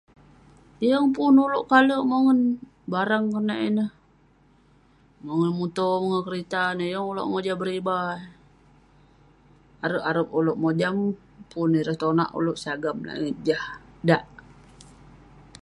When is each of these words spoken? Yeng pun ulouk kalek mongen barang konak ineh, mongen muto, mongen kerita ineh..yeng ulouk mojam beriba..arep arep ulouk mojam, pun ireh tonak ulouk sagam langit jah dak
Yeng 0.87 1.07
pun 1.15 1.35
ulouk 1.45 1.65
kalek 1.71 2.01
mongen 2.11 2.39
barang 2.91 3.25
konak 3.33 3.59
ineh, 3.67 3.89
mongen 5.25 5.51
muto, 5.59 5.87
mongen 6.01 6.25
kerita 6.27 6.61
ineh..yeng 6.73 7.05
ulouk 7.11 7.29
mojam 7.31 7.57
beriba..arep 7.61 10.03
arep 10.09 10.27
ulouk 10.39 10.61
mojam, 10.63 10.95
pun 11.51 11.69
ireh 11.79 11.97
tonak 12.01 12.29
ulouk 12.39 12.57
sagam 12.63 12.97
langit 13.07 13.37
jah 13.47 13.65
dak 14.07 14.25